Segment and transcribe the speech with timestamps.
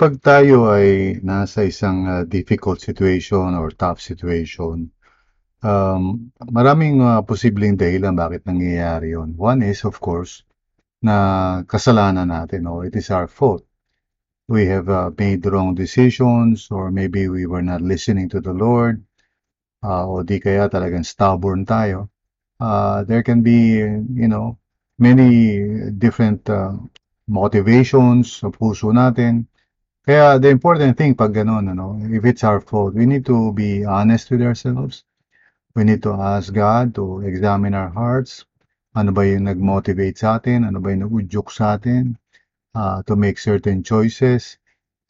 [0.00, 4.88] Kapag tayo ay nasa isang uh, difficult situation or tough situation,
[5.60, 9.36] um, maraming uh, posibleng dahilan bakit nangyayari yon.
[9.36, 10.40] One is, of course,
[11.04, 13.60] na kasalanan natin or it is our fault.
[14.48, 19.04] We have uh, made wrong decisions or maybe we were not listening to the Lord
[19.84, 22.08] uh, o di kaya talagang stubborn tayo.
[22.56, 23.84] Uh, there can be,
[24.16, 24.56] you know,
[24.96, 26.72] many different uh,
[27.28, 29.49] motivations sa puso natin
[30.06, 33.84] kaya the important thing pag ganun, ano, if it's our fault, we need to be
[33.84, 35.04] honest with ourselves.
[35.76, 38.48] We need to ask God to examine our hearts.
[38.96, 40.64] Ano ba yung nag-motivate sa atin?
[40.64, 42.16] Ano ba yung nag-udyok sa atin?
[42.74, 44.56] Uh, to make certain choices.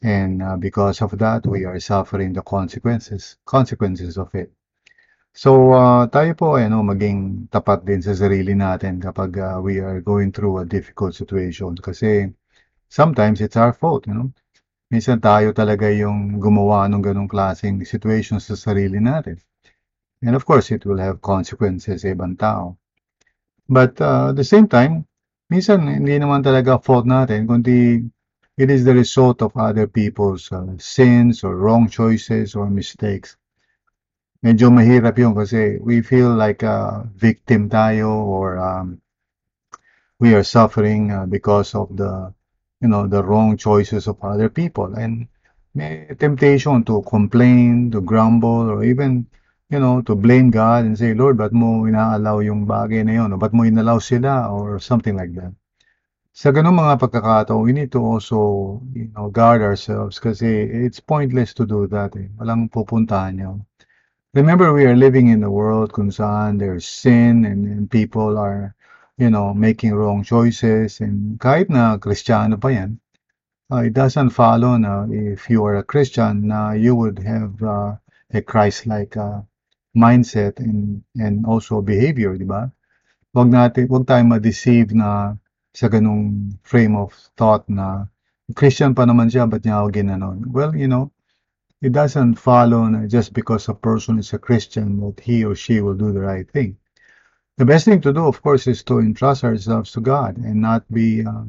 [0.03, 4.51] And uh, because of that, we are suffering the consequences, consequences of it.
[5.33, 10.03] So, uh, tayo po, ano, maging tapat din sa sarili natin kapag uh, we are
[10.03, 11.79] going through a difficult situation.
[11.79, 12.27] Kasi
[12.91, 14.35] sometimes it's our fault, you know
[14.91, 19.39] minsan tayo talaga yung gumawa ng ganong klaseng situation sa sarili natin.
[20.21, 22.77] And of course, it will have consequences sa ibang tao.
[23.71, 25.07] But uh, at the same time,
[25.49, 28.03] minsan hindi naman talaga fault natin, kundi
[28.59, 33.39] it is the result of other people's uh, sins or wrong choices or mistakes.
[34.43, 38.99] Medyo mahirap yun kasi we feel like a victim tayo or um,
[40.19, 42.35] we are suffering uh, because of the
[42.81, 44.95] you know, the wrong choices of other people.
[44.95, 45.29] And
[45.75, 49.27] may temptation to complain, to grumble, or even,
[49.69, 53.33] you know, to blame God and say, Lord, ba't mo inaalaw yung bagay na yun?
[53.33, 54.49] O ba't mo inalaw sila?
[54.49, 55.53] Or something like that.
[56.33, 61.53] Sa ganung mga pagkakataon, we need to also, you know, guard ourselves kasi it's pointless
[61.53, 62.17] to do that.
[62.17, 62.33] Eh.
[62.41, 63.59] Walang pupuntahan yun.
[64.33, 68.79] Remember, we are living in a world kung saan there's sin and, and people are
[69.21, 71.05] you know, making wrong choices.
[71.05, 72.97] And kahit na Kristiyano pa yan,
[73.69, 78.01] uh, it doesn't follow na if you are a Christian na you would have uh,
[78.33, 79.45] a Christ-like uh,
[79.93, 82.73] mindset and, and also behavior, di ba?
[83.37, 85.37] Huwag natin, huwag tayong ma-deceive na
[85.77, 88.09] sa ganung frame of thought na
[88.57, 90.49] Christian pa naman siya, ba't niya ako ginanon?
[90.49, 91.13] Well, you know,
[91.85, 95.85] it doesn't follow na just because a person is a Christian that he or she
[95.85, 96.80] will do the right thing.
[97.61, 100.83] The best thing to do, of course, is to entrust ourselves to God and not
[100.91, 101.45] be, uh,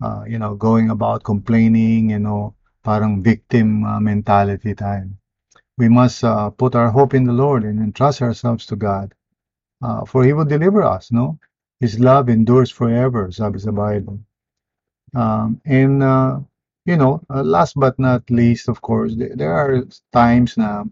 [0.00, 5.18] uh, you know, going about complaining, you know, parang victim uh, mentality time.
[5.76, 9.12] We must uh, put our hope in the Lord and entrust ourselves to God,
[9.82, 11.12] uh, for He will deliver us.
[11.12, 11.38] No,
[11.80, 14.18] His love endures forever, sabi sa Bible.
[15.14, 16.40] Um, and uh,
[16.86, 19.84] you know, last but not least, of course, there are
[20.16, 20.84] times na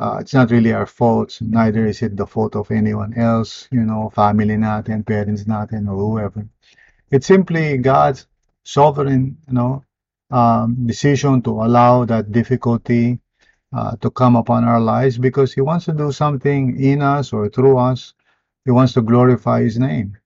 [0.00, 1.38] uh, it's not really our fault.
[1.40, 5.96] Neither is it the fault of anyone else, you know, family natin, parents natin, or
[5.96, 6.46] whoever.
[7.10, 8.26] It's simply God's
[8.64, 9.84] sovereign, you know,
[10.30, 13.20] um, decision to allow that difficulty
[13.72, 17.48] uh, to come upon our lives because He wants to do something in us or
[17.48, 18.14] through us.
[18.64, 20.18] He wants to glorify His name.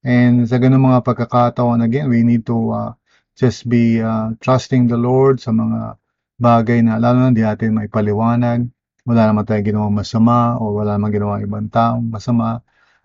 [0.00, 2.92] And sa ganun mga pagkakataon, again, we need to uh,
[3.36, 6.00] just be uh, trusting the Lord sa mga
[6.40, 8.64] bagay na lalo na di natin may paliwanag
[9.06, 12.60] wala naman tayong ginawang masama o wala naman ginawang ibang taong masama.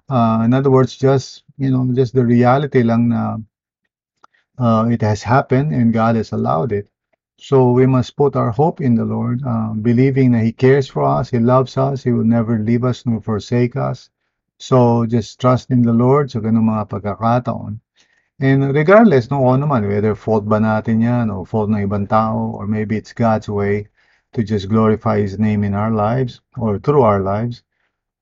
[0.10, 3.38] Uh, in other words, just, you know, just the reality lang na
[4.60, 6.90] uh, it has happened and God has allowed it.
[7.38, 11.04] So we must put our hope in the Lord, uh, believing that He cares for
[11.04, 14.10] us, He loves us, He will never leave us nor forsake us.
[14.58, 17.80] So just trust in the Lord sa ganung mga pagkakataon.
[18.40, 22.56] And regardless, no, ano naman, whether fault ba natin yan o fault ng ibang tao
[22.56, 23.88] or maybe it's God's way,
[24.36, 27.64] to just glorify His name in our lives or through our lives.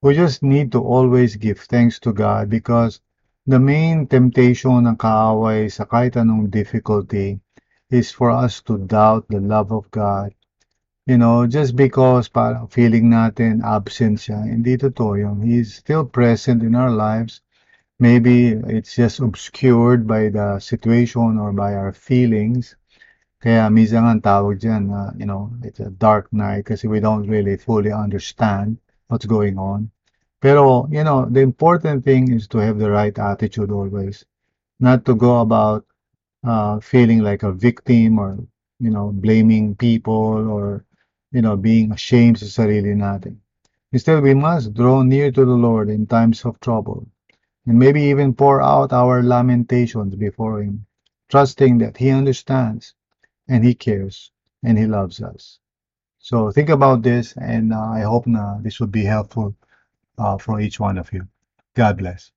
[0.01, 3.01] We just need to always give thanks to God because
[3.45, 7.41] the main temptation ng kaaway sa kahit anong difficulty
[7.89, 10.31] is for us to doubt the love of God.
[11.05, 15.43] You know, just because parang feeling natin absent siya, hindi totoo yun.
[15.43, 17.43] He's still present in our lives.
[17.99, 22.79] Maybe it's just obscured by the situation or by our feelings.
[23.43, 27.27] Kaya minsan ang tawag dyan, uh, you know, it's a dark night kasi we don't
[27.27, 28.79] really fully understand
[29.11, 29.91] what's going on.
[30.39, 34.23] Pero, you know, the important thing is to have the right attitude always.
[34.79, 35.83] Not to go about
[36.47, 38.39] uh, feeling like a victim or,
[38.79, 40.87] you know, blaming people or,
[41.35, 43.43] you know, being ashamed sa sarili natin.
[43.91, 47.11] Instead, we must draw near to the Lord in times of trouble
[47.67, 50.87] and maybe even pour out our lamentations before Him,
[51.27, 52.95] trusting that He understands
[53.47, 54.31] and He cares
[54.63, 55.59] and He loves us.
[56.19, 59.55] So think about this, and uh, I hope na this would be helpful
[60.17, 61.27] uh, for each one of you.
[61.75, 62.31] God bless.